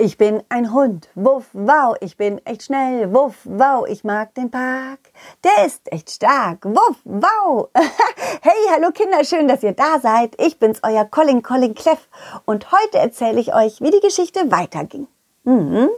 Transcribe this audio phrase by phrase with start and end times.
[0.00, 4.48] Ich bin ein Hund, wuff, wow, ich bin echt schnell, wuff, wow, ich mag den
[4.48, 5.00] Park.
[5.42, 7.68] Der ist echt stark, wuff, wow.
[7.74, 10.40] hey, hallo Kinder, schön, dass ihr da seid.
[10.40, 12.08] Ich bin's, euer Colin Colin Cleff
[12.44, 15.08] und heute erzähle ich euch, wie die Geschichte weiterging.
[15.42, 15.88] Mhm.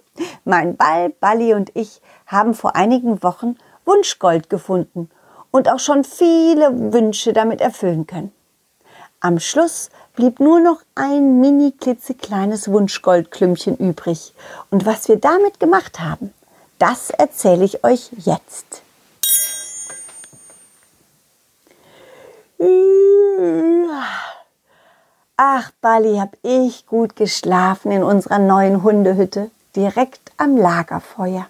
[0.47, 5.11] Mein Ball, Balli und ich haben vor einigen Wochen Wunschgold gefunden
[5.51, 8.33] und auch schon viele Wünsche damit erfüllen können.
[9.23, 14.33] Am Schluss blieb nur noch ein mini klitzekleines Wunschgoldklümpchen übrig.
[14.71, 16.33] Und was wir damit gemacht haben,
[16.79, 18.81] das erzähle ich euch jetzt.
[25.37, 31.47] Ach, Bali, hab ich gut geschlafen in unserer neuen Hundehütte, direkt am Lagerfeuer.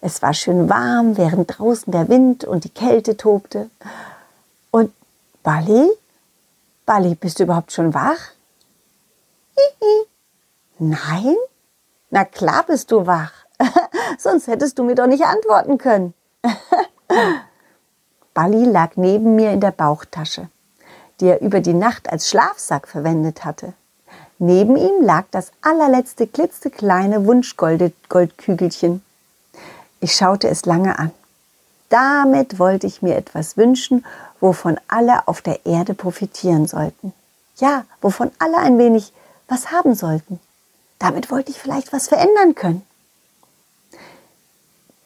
[0.00, 3.68] Es war schön warm, während draußen der Wind und die Kälte tobte.
[4.70, 4.92] Und
[5.42, 5.90] Bali
[6.86, 8.32] Bali, bist du überhaupt schon wach?
[9.56, 10.06] Hihi.
[10.78, 11.36] Nein?
[12.10, 13.32] Na klar bist du wach.
[14.18, 16.14] Sonst hättest du mir doch nicht antworten können.
[18.34, 20.48] Bali lag neben mir in der Bauchtasche,
[21.20, 23.72] die er über die Nacht als Schlafsack verwendet hatte.
[24.38, 29.02] Neben ihm lag das allerletzte klitzekleine Wunschgoldkügelchen.
[30.00, 31.12] Ich schaute es lange an.
[31.88, 34.04] Damit wollte ich mir etwas wünschen,
[34.44, 37.14] wovon alle auf der Erde profitieren sollten.
[37.56, 39.14] Ja, wovon alle ein wenig
[39.48, 40.38] was haben sollten.
[40.98, 42.86] Damit wollte ich vielleicht was verändern können.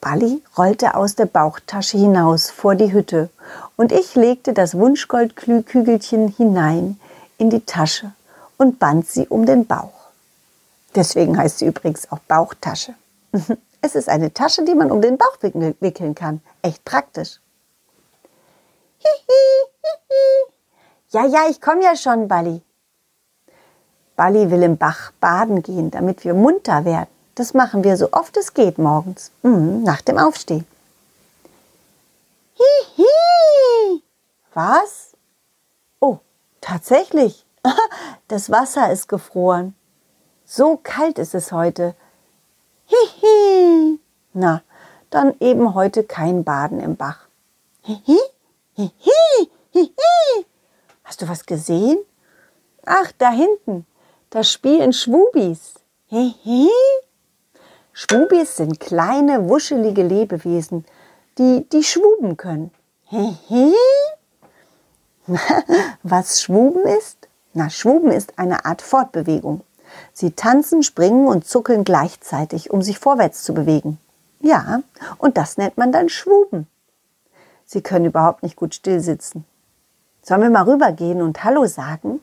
[0.01, 3.31] Bali rollte aus der Bauchtasche hinaus vor die Hütte
[3.77, 6.99] und ich legte das Wunschgoldkügelchen hinein
[7.37, 8.11] in die Tasche
[8.57, 10.11] und band sie um den Bauch.
[10.97, 12.95] Deswegen heißt sie übrigens auch Bauchtasche.
[13.81, 16.41] Es ist eine Tasche, die man um den Bauch wickeln kann.
[16.63, 17.39] Echt praktisch.
[21.11, 22.61] Ja, ja, ich komme ja schon, Balli.
[24.15, 27.09] Balli will im Bach baden gehen, damit wir munter werden.
[27.35, 30.67] Das machen wir so oft es geht morgens, mhm, nach dem Aufstehen.
[32.55, 34.03] Hihi!
[34.53, 35.13] Was?
[36.01, 36.19] Oh,
[36.61, 37.47] tatsächlich.
[38.29, 39.75] Das Wasser ist gefroren.
[40.45, 41.95] So kalt ist es heute.
[42.85, 43.99] Hihi!
[44.35, 44.61] Na,
[45.09, 47.21] dann eben heute kein Baden im Bach.
[47.85, 48.19] Hihi!
[48.79, 49.51] Hihi!
[49.73, 50.47] Hihi!
[51.03, 51.99] Hast du was gesehen?
[52.87, 53.85] Ach, da hinten.
[54.31, 55.75] Da spielen Schwubis.
[56.07, 56.71] Hihi!
[57.93, 60.85] Schwubis sind kleine, wuschelige Lebewesen,
[61.39, 62.71] die, die schwuben können.
[63.07, 63.75] Hihi!
[66.05, 67.27] Was Schwuben ist?
[67.55, 69.63] Na, Schwuben ist eine Art Fortbewegung.
[70.13, 73.99] Sie tanzen, springen und zuckeln gleichzeitig, um sich vorwärts zu bewegen.
[74.39, 74.83] Ja,
[75.19, 76.69] und das nennt man dann Schwuben.
[77.71, 79.45] Sie können überhaupt nicht gut stillsitzen.
[80.23, 82.21] Sollen wir mal rübergehen und Hallo sagen?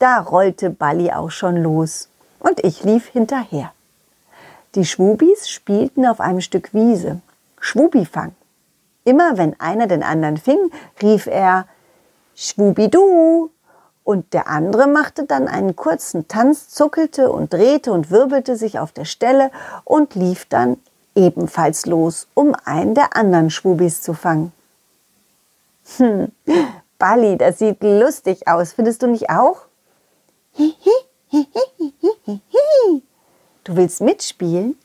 [0.00, 2.08] Da rollte Balli auch schon los
[2.40, 3.72] und ich lief hinterher.
[4.74, 7.20] Die Schwubis spielten auf einem Stück Wiese.
[7.60, 8.34] Schwubifang.
[9.04, 11.68] Immer wenn einer den anderen fing, rief er
[12.34, 13.50] Schwubidu.
[14.02, 18.90] Und der andere machte dann einen kurzen Tanz, zuckelte und drehte und wirbelte sich auf
[18.90, 19.52] der Stelle
[19.84, 20.78] und lief dann
[21.18, 24.52] ebenfalls los, um einen der anderen Schwubis zu fangen.
[25.96, 26.32] Hm,
[26.98, 29.66] Bali, das sieht lustig aus, findest du nicht auch?
[33.64, 34.78] Du willst mitspielen?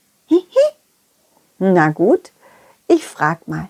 [1.59, 2.31] Na gut,
[2.87, 3.69] ich frag mal.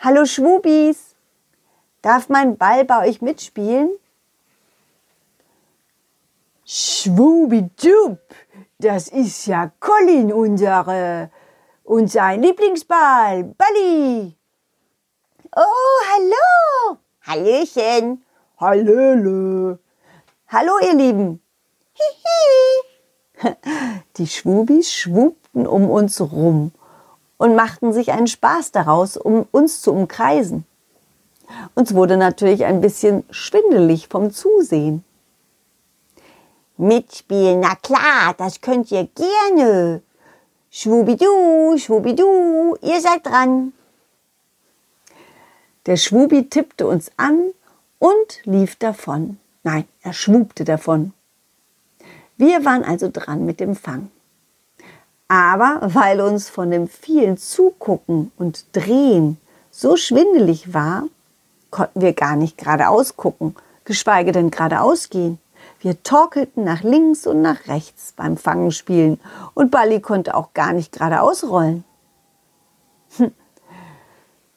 [0.00, 1.14] Hallo Schwubis,
[2.02, 3.90] darf mein Ball bei euch mitspielen?
[6.64, 8.18] Schwubidub,
[8.78, 11.30] das ist ja Colin, unsere,
[11.86, 14.36] und sein Lieblingsball, Balli.
[15.54, 15.60] Oh,
[16.12, 16.98] hallo.
[17.22, 18.24] Hallöchen.
[18.58, 19.78] Hallöle.
[20.48, 21.40] Hallo, ihr Lieben.
[21.92, 23.54] Hihi.
[24.16, 26.72] Die Schwubis schwubten um uns rum
[27.36, 30.64] und machten sich einen Spaß daraus, um uns zu umkreisen.
[31.74, 35.04] Uns wurde natürlich ein bisschen schwindelig vom Zusehen.
[36.76, 40.02] Mitspielen, na klar, das könnt ihr gerne.
[40.78, 43.72] Schwubidu, schwubidu, ihr seid dran.
[45.86, 47.54] Der Schwubi tippte uns an
[47.98, 49.38] und lief davon.
[49.62, 51.14] Nein, er schwubte davon.
[52.36, 54.10] Wir waren also dran mit dem Fang.
[55.28, 59.38] Aber weil uns von dem vielen Zugucken und Drehen
[59.70, 61.04] so schwindelig war,
[61.70, 63.56] konnten wir gar nicht geradeaus gucken,
[63.86, 65.38] geschweige denn geradeaus gehen.
[65.86, 69.20] Wir torkelten nach links und nach rechts beim Fangenspielen
[69.54, 71.84] und Balli konnte auch gar nicht geradeaus rollen.
[73.18, 73.30] Hm.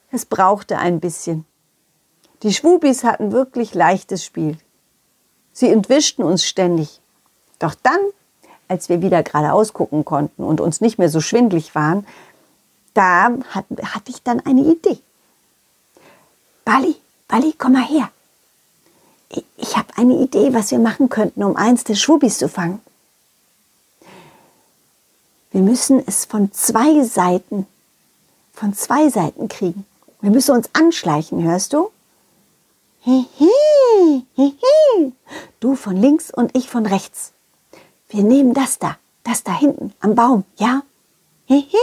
[0.09, 1.45] Es brauchte ein bisschen.
[2.41, 4.57] Die Schwubis hatten wirklich leichtes Spiel.
[5.53, 6.99] Sie entwischten uns ständig.
[7.59, 7.99] Doch dann,
[8.67, 12.07] als wir wieder geradeaus gucken konnten und uns nicht mehr so schwindlig waren,
[12.95, 14.97] da hat, hatte ich dann eine Idee.
[16.65, 16.95] Bali,
[17.27, 18.09] Bali, komm mal her.
[19.29, 22.81] Ich, habe eine Idee, was wir machen könnten, um eins der Schwubis zu fangen.
[25.51, 27.67] Wir müssen es von zwei Seiten,
[28.53, 29.85] von zwei Seiten kriegen.
[30.21, 31.91] Wir müssen uns anschleichen, hörst du?
[33.01, 35.13] Hihi, hihi.
[35.59, 37.31] Du von links und ich von rechts.
[38.09, 40.83] Wir nehmen das da, das da hinten am Baum, ja?
[41.45, 41.77] Hihi.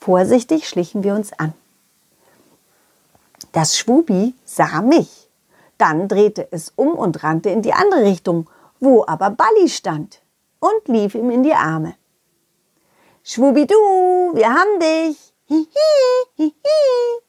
[0.00, 1.52] Vorsichtig schlichen wir uns an.
[3.52, 5.17] Das Schwubi sah mich.
[5.78, 10.20] Dann drehte es um und rannte in die andere Richtung, wo aber Balli stand
[10.60, 11.94] und lief ihm in die Arme.
[13.22, 13.74] Schwubidu,
[14.34, 15.32] wir haben dich.
[15.46, 15.66] Hihi,
[16.36, 17.22] hihi.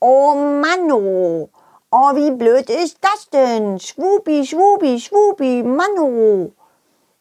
[0.00, 1.50] Oh Manno,
[1.90, 3.78] oh wie blöd ist das denn?
[3.78, 6.52] Schwubi, Schwubi, Schwubi, Manno.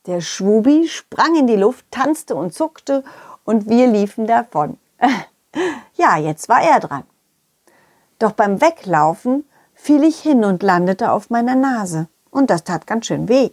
[0.05, 3.03] Der Schwubi sprang in die Luft, tanzte und zuckte
[3.45, 4.77] und wir liefen davon.
[5.95, 7.03] ja, jetzt war er dran.
[8.19, 9.43] Doch beim Weglaufen
[9.77, 12.07] fiel ich hin und landete auf meiner Nase.
[12.29, 13.51] Und das tat ganz schön weh.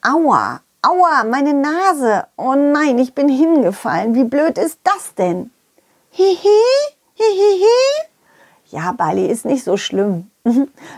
[0.00, 2.26] Aua, aua, meine Nase.
[2.36, 4.14] Oh nein, ich bin hingefallen.
[4.14, 5.50] Wie blöd ist das denn?
[6.12, 6.62] Hihi,
[7.14, 7.66] hihihi.
[8.70, 10.30] Ja, Bali ist nicht so schlimm.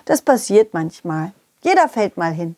[0.05, 1.33] Das passiert manchmal.
[1.63, 2.57] Jeder fällt mal hin.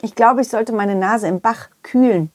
[0.00, 2.30] Ich glaube, ich sollte meine Nase im Bach kühlen.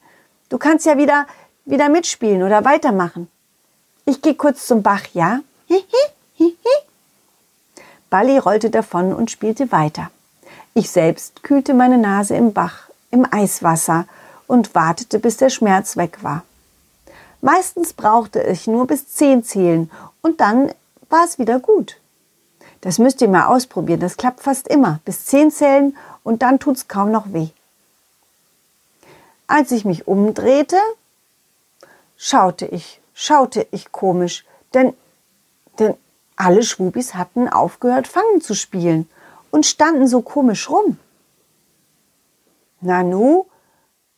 [0.48, 1.26] Du kannst ja wieder
[1.66, 3.28] wieder mitspielen oder weitermachen.
[4.06, 5.40] Ich gehe kurz zum Bach, ja?
[8.16, 10.10] Balli rollte davon und spielte weiter.
[10.72, 14.06] Ich selbst kühlte meine Nase im Bach, im Eiswasser
[14.46, 16.42] und wartete, bis der Schmerz weg war.
[17.42, 19.90] Meistens brauchte ich nur bis zehn zählen
[20.22, 20.72] und dann
[21.10, 21.98] war es wieder gut.
[22.80, 24.98] Das müsst ihr mal ausprobieren, das klappt fast immer.
[25.04, 27.48] Bis zehn zählen und dann tut's kaum noch weh.
[29.46, 30.78] Als ich mich umdrehte,
[32.16, 34.94] schaute ich, schaute ich komisch, denn,
[35.78, 35.98] denn
[36.36, 39.08] alle Schwubis hatten aufgehört, Fangen zu spielen
[39.50, 40.98] und standen so komisch rum.
[42.80, 43.46] Nanu,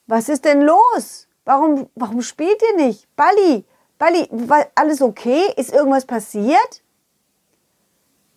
[0.07, 1.29] was ist denn los?
[1.45, 3.09] Warum, warum spielt ihr nicht?
[3.17, 3.65] Balli,
[3.99, 5.43] Balli, war alles okay?
[5.57, 6.83] Ist irgendwas passiert?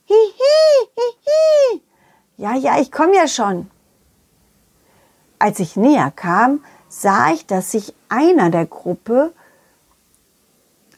[0.06, 1.81] Hihi, hihi.
[2.38, 3.69] Ja, ja, ich komme ja schon.
[5.39, 9.33] Als ich näher kam, sah ich, dass sich einer der Gruppe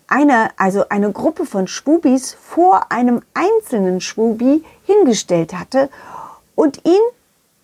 [0.08, 5.90] eine, also eine Gruppe von Schwubis vor einem einzelnen Schwubi hingestellt hatte
[6.56, 7.02] und ihn,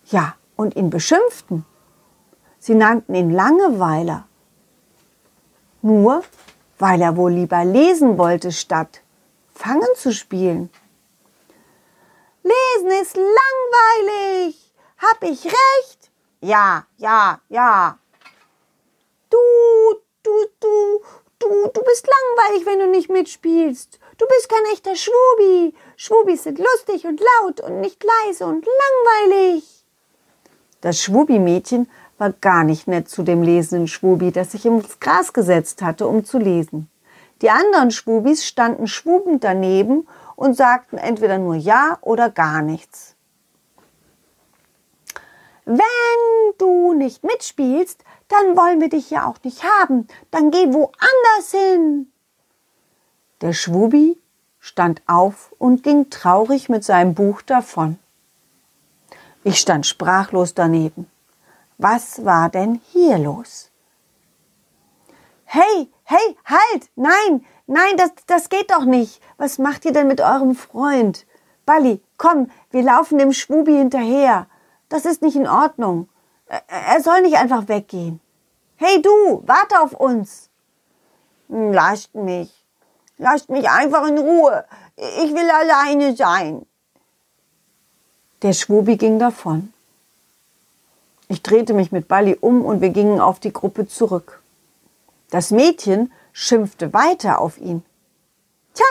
[0.06, 1.64] ja, und ihn beschimpften.
[2.58, 4.26] Sie nannten ihn Langeweiler.
[5.82, 6.22] Nur
[6.80, 9.02] weil er wohl lieber lesen wollte, statt
[9.54, 10.70] Fangen zu spielen.
[12.42, 14.72] Lesen ist langweilig.
[14.96, 16.10] Hab ich recht?
[16.40, 17.98] Ja, ja, ja.
[19.28, 19.36] Du,
[20.22, 21.00] du, du,
[21.40, 23.98] Du, du bist langweilig, wenn du nicht mitspielst.
[24.18, 25.74] Du bist kein echter Schwubi.
[25.96, 29.64] Schwubis sind lustig und laut und nicht leise und langweilig.
[30.82, 35.80] Das Schwubi-Mädchen war gar nicht nett zu dem lesenden Schwubi, das sich ins Gras gesetzt
[35.80, 36.90] hatte, um zu lesen.
[37.40, 43.16] Die anderen Schwubis standen schwubend daneben und sagten entweder nur Ja oder gar nichts.
[45.72, 50.08] Wenn du nicht mitspielst, dann wollen wir dich ja auch nicht haben.
[50.32, 52.10] Dann geh woanders hin.
[53.40, 54.20] Der Schwubi
[54.58, 58.00] stand auf und ging traurig mit seinem Buch davon.
[59.44, 61.08] Ich stand sprachlos daneben.
[61.78, 63.70] Was war denn hier los?
[65.44, 66.90] Hey, hey, halt!
[66.96, 69.22] Nein, nein, das, das geht doch nicht.
[69.38, 71.26] Was macht ihr denn mit eurem Freund?
[71.64, 74.48] Balli, komm, wir laufen dem Schwubi hinterher.
[74.90, 76.08] Das ist nicht in Ordnung.
[76.46, 78.20] Er soll nicht einfach weggehen.
[78.76, 80.50] Hey du, warte auf uns.
[81.48, 82.52] Hm, lasst mich.
[83.16, 84.64] Lasst mich einfach in Ruhe.
[84.96, 86.66] Ich will alleine sein.
[88.42, 89.72] Der Schwubi ging davon.
[91.28, 94.42] Ich drehte mich mit Balli um und wir gingen auf die Gruppe zurück.
[95.30, 97.84] Das Mädchen schimpfte weiter auf ihn.
[98.74, 98.86] Tja,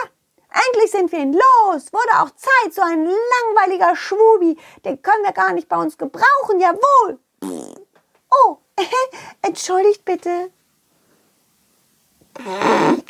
[0.52, 1.92] endlich sind wir ihn los.
[1.92, 4.56] Wurde auch Zeit, so ein langweiliger Schwubi.
[4.84, 7.18] Den können wir gar nicht bei uns gebrauchen, jawohl.
[8.30, 8.58] Oh,
[9.42, 10.50] entschuldigt bitte.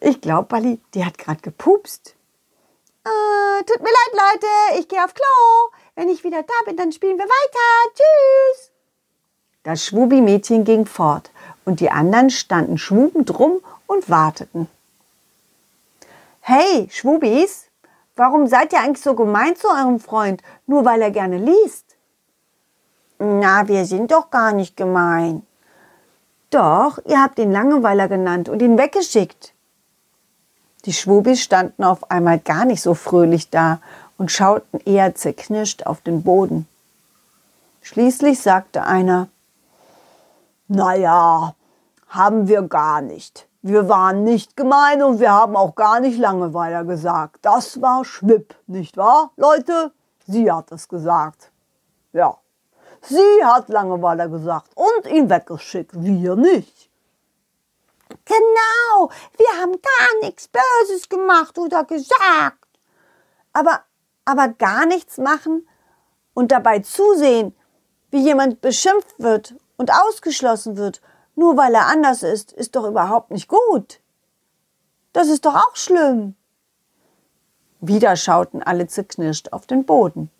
[0.00, 2.14] ich glaube, Bali, die hat gerade gepupst.
[3.04, 5.70] Äh, tut mir leid, Leute, ich gehe auf Klo.
[5.94, 7.92] Wenn ich wieder da bin, dann spielen wir weiter.
[7.94, 8.70] Tschüss.
[9.62, 11.30] Das Schwubi-Mädchen ging fort
[11.64, 14.68] und die anderen standen schwubend rum und warteten.
[16.46, 17.70] Hey, Schwubis,
[18.16, 21.96] Warum seid ihr eigentlich so gemein zu eurem Freund, nur weil er gerne liest?
[23.18, 25.42] Na, wir sind doch gar nicht gemein.
[26.50, 29.52] Doch, ihr habt ihn Langeweiler genannt und ihn weggeschickt.
[30.84, 33.80] Die Schwubis standen auf einmal gar nicht so fröhlich da
[34.16, 36.68] und schauten eher zerknirscht auf den Boden.
[37.82, 39.28] Schließlich sagte einer,
[40.68, 41.54] Na ja,
[42.08, 43.48] haben wir gar nicht.
[43.66, 47.38] Wir waren nicht gemein und wir haben auch gar nicht Langeweiler gesagt.
[47.40, 49.90] Das war Schwipp, nicht wahr, Leute?
[50.26, 51.50] Sie hat es gesagt.
[52.12, 52.36] Ja,
[53.00, 56.90] sie hat Langeweiler gesagt und ihn weggeschickt, wir nicht.
[58.26, 62.68] Genau, wir haben gar nichts Böses gemacht oder gesagt.
[63.54, 63.80] Aber,
[64.26, 65.66] aber gar nichts machen
[66.34, 67.56] und dabei zusehen,
[68.10, 71.00] wie jemand beschimpft wird und ausgeschlossen wird
[71.34, 74.00] nur weil er anders ist, ist doch überhaupt nicht gut.
[75.12, 76.34] Das ist doch auch schlimm.
[77.80, 80.30] Wieder schauten alle zerknirscht auf den Boden.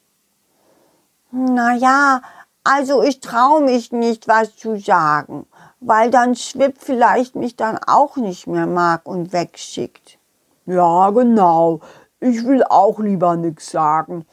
[1.31, 2.23] Na ja,
[2.63, 5.47] also ich traue mich nicht, was zu sagen,
[5.81, 10.19] weil dann Schwipp vielleicht mich dann auch nicht mehr mag und wegschickt.
[10.65, 11.81] Ja, genau.
[12.21, 14.25] Ich will auch lieber nix sagen.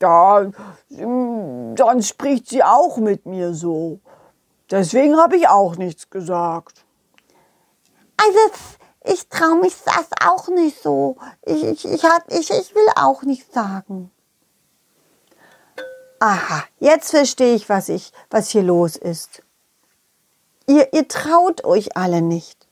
[0.00, 0.50] Da,
[0.90, 4.00] dann spricht sie auch mit mir so.
[4.70, 6.84] Deswegen habe ich auch nichts gesagt.
[8.16, 8.38] Also
[9.04, 11.16] ich traue mich das auch nicht so.
[11.44, 14.10] Ich, ich, ich, ich, ich will auch nichts sagen.
[16.20, 19.42] Aha, jetzt verstehe ich, was ich, was hier los ist.
[20.66, 22.66] Ihr, ihr traut euch alle nicht.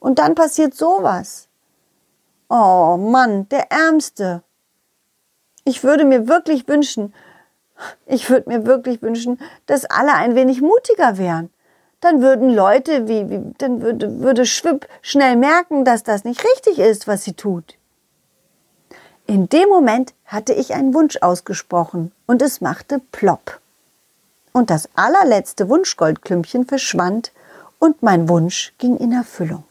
[0.00, 1.48] Und dann passiert sowas.
[2.48, 4.42] Oh Mann, der Ärmste.
[5.64, 7.14] Ich würde mir wirklich wünschen,
[8.06, 11.50] ich würde mir wirklich wünschen, dass alle ein wenig mutiger wären.
[12.00, 16.78] Dann würden Leute wie, wie dann würde, würde Schwipp schnell merken, dass das nicht richtig
[16.78, 17.76] ist, was sie tut.
[19.26, 23.60] In dem Moment hatte ich einen Wunsch ausgesprochen und es machte plopp.
[24.52, 27.32] Und das allerletzte Wunschgoldklümpchen verschwand
[27.78, 29.64] und mein Wunsch ging in Erfüllung.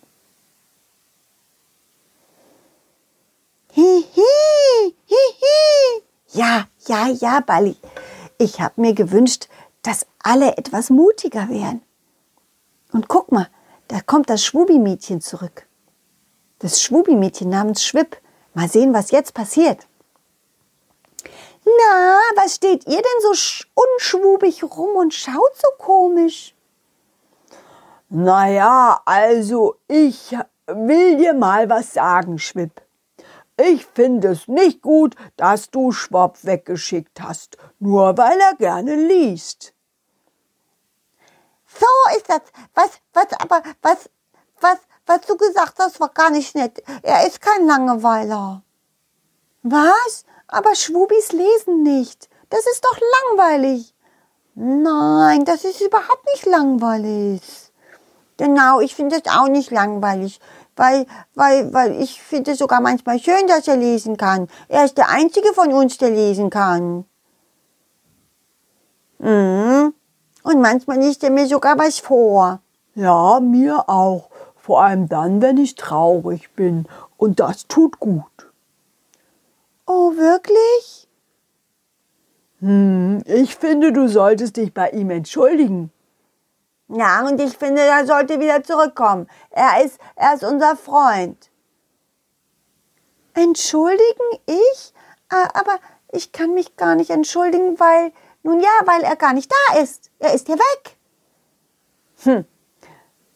[3.74, 6.04] Hihi, hihi.
[6.34, 7.76] Ja, ja, ja, Bali.
[8.42, 9.50] Ich habe mir gewünscht,
[9.84, 11.84] dass alle etwas mutiger wären.
[12.92, 13.48] Und guck mal,
[13.88, 15.68] da kommt das Schwubi-Mädchen zurück.
[16.58, 18.18] Das Schwubi-Mädchen namens Schwipp.
[18.56, 19.86] Mal sehen, was jetzt passiert.
[21.64, 26.56] Na, was steht ihr denn so unschwubig rum und schaut so komisch?
[28.10, 32.82] Naja, also ich will dir mal was sagen, Schwipp.
[33.64, 39.74] Ich finde es nicht gut, dass du Schwab weggeschickt hast, nur weil er gerne liest.
[41.80, 42.42] So ist das.
[42.74, 44.10] Was, was, aber, was,
[44.60, 46.84] was, was du gesagt hast, war gar nicht nett.
[47.04, 48.64] Er ist kein Langeweiler.
[49.64, 50.26] Was?
[50.48, 52.30] Aber Schwubis lesen nicht.
[52.50, 52.98] Das ist doch
[53.30, 53.94] langweilig.
[54.56, 57.42] Nein, das ist überhaupt nicht langweilig.
[58.38, 60.40] Genau, ich finde es auch nicht langweilig
[60.76, 64.48] weil, weil, weil ich finde es sogar manchmal schön, dass er lesen kann.
[64.68, 67.06] Er ist der Einzige von uns, der lesen kann.
[69.20, 69.94] Mhm.
[70.44, 72.62] Und manchmal liest er mir sogar was vor.
[72.96, 74.30] Ja, mir auch.
[74.58, 76.88] Vor allem dann, wenn ich traurig bin.
[77.18, 78.26] Und das tut gut.
[79.86, 81.08] Oh, wirklich?
[82.60, 85.92] Hm, ich finde, du solltest dich bei ihm entschuldigen.
[86.94, 89.28] Ja, und ich finde, er sollte wieder zurückkommen.
[89.50, 91.50] Er ist, er ist unser Freund.
[93.34, 94.40] Entschuldigen?
[94.46, 94.94] Ich?
[95.30, 95.80] Ah, aber
[96.12, 98.12] ich kann mich gar nicht entschuldigen, weil,
[98.44, 100.10] nun ja, weil er gar nicht da ist.
[100.20, 100.98] Er ist ja weg.
[102.24, 102.46] Hm,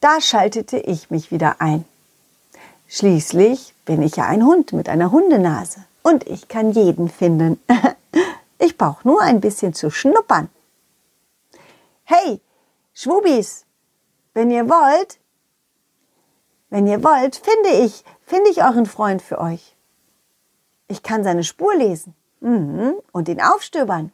[0.02, 1.86] da schaltete ich mich wieder ein.
[2.90, 7.60] Schließlich bin ich ja ein Hund mit einer Hundenase und ich kann jeden finden.
[8.58, 10.50] Ich brauche nur ein bisschen zu schnuppern.
[12.06, 12.40] Hey,
[12.98, 13.66] Schwubis,
[14.34, 15.20] wenn ihr wollt,
[16.70, 19.76] wenn ihr wollt, finde ich, finde ich euren Freund für euch.
[20.88, 22.96] Ich kann seine Spur lesen mhm.
[23.12, 24.14] und ihn aufstöbern.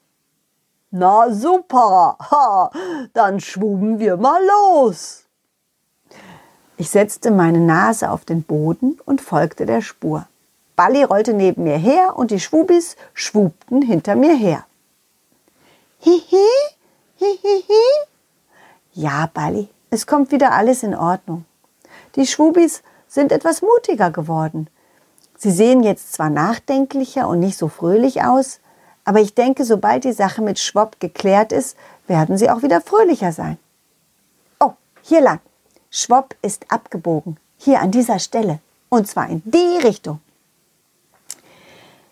[0.90, 2.72] Na super, ha,
[3.14, 5.26] dann schwuben wir mal los.
[6.76, 10.28] Ich setzte meine Nase auf den Boden und folgte der Spur.
[10.76, 14.66] Balli rollte neben mir her und die Schwubis schwubten hinter mir her.
[16.00, 16.48] Hihi,
[17.18, 17.84] hihihi,
[18.94, 21.46] ja, Bali, es kommt wieder alles in Ordnung.
[22.16, 24.68] Die Schwubis sind etwas mutiger geworden.
[25.38, 28.60] Sie sehen jetzt zwar nachdenklicher und nicht so fröhlich aus,
[29.04, 31.76] aber ich denke, sobald die Sache mit Schwob geklärt ist,
[32.08, 33.58] werden sie auch wieder fröhlicher sein.
[34.60, 35.40] Oh, hier lang.
[35.90, 37.38] Schwob ist abgebogen.
[37.58, 38.60] Hier an dieser Stelle.
[38.90, 40.20] Und zwar in die Richtung.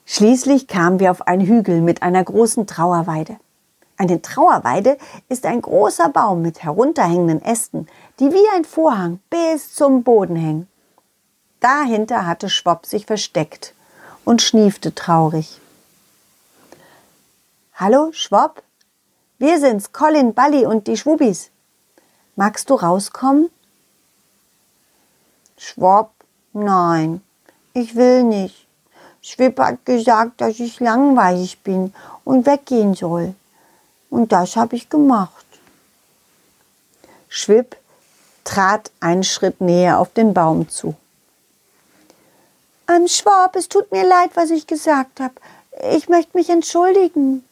[0.06, 3.38] Schließlich kamen wir auf einen Hügel mit einer großen Trauerweide.
[4.02, 7.86] Eine Trauerweide ist ein großer Baum mit herunterhängenden Ästen,
[8.20, 10.70] die wie ein Vorhang bis zum Boden hängen.
[11.60, 13.74] Dahinter hatte Schwopp sich versteckt
[14.24, 15.60] und schniefte traurig.
[17.76, 18.64] Hallo, Schwopp?
[19.38, 21.52] Wir sind's, Colin, Balli und die Schwubis.
[22.38, 23.50] Magst du rauskommen?
[25.58, 26.12] Schwopp,
[26.54, 27.22] nein,
[27.74, 28.66] ich will nicht.
[29.22, 33.36] Schwipp hat gesagt, dass ich langweilig bin und weggehen soll.
[34.10, 35.46] Und das habe ich gemacht.
[37.28, 37.76] Schwipp
[38.44, 40.96] trat einen Schritt näher auf den Baum zu.
[42.90, 45.36] Ähm, Schwab, es tut mir leid, was ich gesagt habe.
[45.92, 47.44] Ich möchte mich entschuldigen.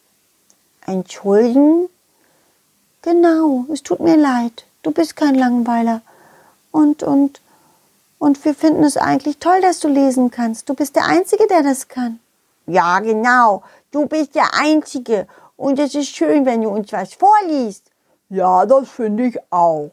[0.86, 1.88] Entschuldigen?
[3.02, 4.64] Genau, es tut mir leid.
[4.82, 6.02] Du bist kein Langweiler.
[6.72, 7.40] Und, und,
[8.18, 10.68] und wir finden es eigentlich toll, dass du lesen kannst.
[10.68, 12.18] Du bist der Einzige, der das kann.
[12.66, 13.62] Ja, genau.
[13.92, 15.28] Du bist der Einzige.
[15.58, 17.90] Und es ist schön, wenn du uns was vorliest.
[18.30, 19.90] Ja, das finde ich auch.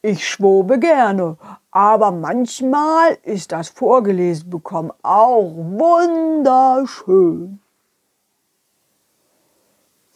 [0.00, 1.36] Ich schwobe gerne,
[1.70, 6.40] aber manchmal ist das vorgelesen bekommen auch wunderschön.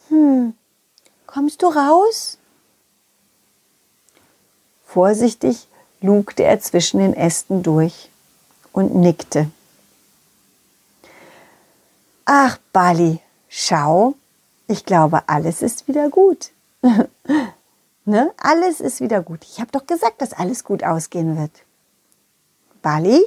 [0.09, 0.55] Hm,
[1.27, 2.39] kommst du raus?
[4.83, 5.67] Vorsichtig
[6.01, 8.09] lugte er zwischen den Ästen durch
[8.73, 9.51] und nickte.
[12.25, 13.21] Ach, Bali,
[13.57, 14.13] schau,
[14.67, 16.51] ich glaube, alles ist wieder gut.
[18.05, 18.31] ne?
[18.37, 19.43] Alles ist wieder gut.
[19.43, 21.51] Ich habe doch gesagt, dass alles gut ausgehen wird.
[22.83, 23.25] Bali?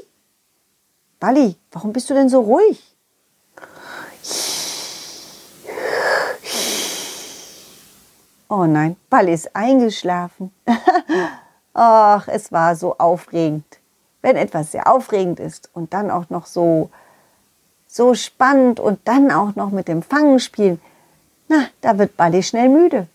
[1.19, 2.81] Bali, warum bist du denn so ruhig?
[8.49, 10.53] Oh nein, Bali ist eingeschlafen.
[11.75, 13.65] Ach, es war so aufregend.
[14.23, 16.91] Wenn etwas sehr aufregend ist und dann auch noch so,
[17.91, 20.81] so spannend und dann auch noch mit dem Fangen spielen,
[21.49, 23.09] na, da wird Bali schnell müde.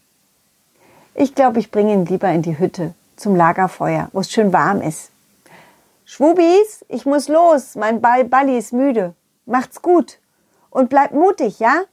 [1.14, 4.82] Ich glaube, ich bringe ihn lieber in die Hütte zum Lagerfeuer, wo es schön warm
[4.82, 5.12] ist.
[6.04, 7.76] Schwubis, ich muss los.
[7.76, 9.16] Mein Ball Balli ist müde.
[9.46, 10.20] Macht's gut.
[10.70, 11.84] Und bleibt mutig, ja?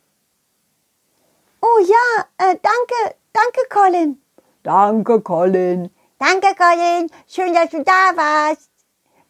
[1.60, 4.20] Oh ja, äh, danke, danke, Colin.
[4.64, 5.90] Danke, Colin.
[6.18, 7.08] Danke, Colin.
[7.28, 8.70] Schön, dass du da warst.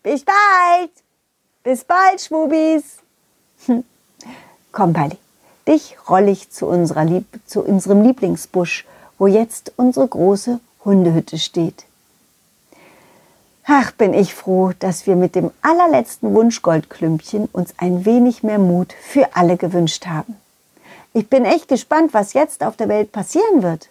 [0.02, 0.92] Bis bald.
[1.62, 3.01] Bis bald, Schwubis.
[4.72, 5.18] Komm, Balli.
[5.66, 8.84] Dich roll ich zu, unserer Lieb zu unserem Lieblingsbusch,
[9.18, 11.84] wo jetzt unsere große Hundehütte steht.
[13.64, 18.92] Ach, bin ich froh, dass wir mit dem allerletzten Wunschgoldklümpchen uns ein wenig mehr Mut
[19.00, 20.36] für alle gewünscht haben.
[21.14, 23.90] Ich bin echt gespannt, was jetzt auf der Welt passieren wird.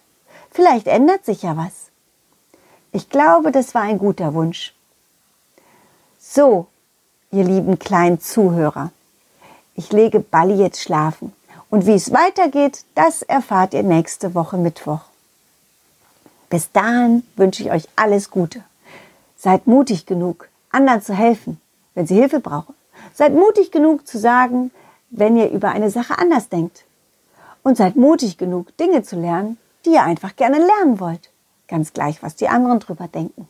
[0.50, 1.72] Vielleicht ändert sich ja was.
[2.92, 4.74] Ich glaube, das war ein guter Wunsch.
[6.18, 6.66] So,
[7.30, 8.90] ihr lieben kleinen Zuhörer,
[9.74, 11.32] ich lege Balli jetzt schlafen.
[11.70, 15.00] Und wie es weitergeht, das erfahrt ihr nächste Woche Mittwoch.
[16.50, 18.62] Bis dahin wünsche ich euch alles Gute.
[19.38, 21.60] Seid mutig genug, anderen zu helfen,
[21.94, 22.74] wenn sie Hilfe brauchen.
[23.14, 24.70] Seid mutig genug zu sagen,
[25.08, 26.84] wenn ihr über eine Sache anders denkt.
[27.62, 29.56] Und seid mutig genug, Dinge zu lernen,
[29.86, 31.30] die ihr einfach gerne lernen wollt.
[31.68, 33.48] Ganz gleich, was die anderen drüber denken.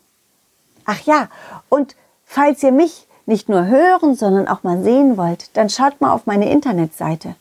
[0.84, 1.28] Ach ja,
[1.68, 6.12] und falls ihr mich nicht nur hören, sondern auch mal sehen wollt, dann schaut mal
[6.12, 7.34] auf meine Internetseite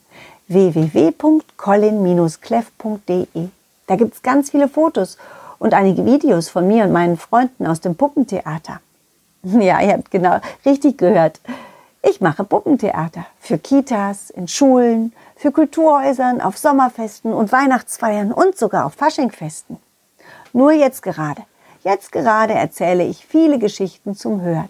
[0.47, 3.47] www.colin-cleff.de.
[3.87, 5.17] Da gibt es ganz viele Fotos
[5.59, 8.79] und einige Videos von mir und meinen Freunden aus dem Puppentheater.
[9.43, 11.41] Ja, ihr habt genau richtig gehört.
[12.03, 18.85] Ich mache Puppentheater für Kitas, in Schulen, für Kulturhäusern, auf Sommerfesten und Weihnachtsfeiern und sogar
[18.85, 19.77] auf Faschingfesten.
[20.53, 21.41] Nur jetzt gerade,
[21.83, 24.69] jetzt gerade erzähle ich viele Geschichten zum Hören.